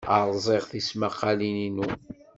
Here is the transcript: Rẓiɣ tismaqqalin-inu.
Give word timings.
Rẓiɣ 0.29 0.63
tismaqqalin-inu. 0.71 1.87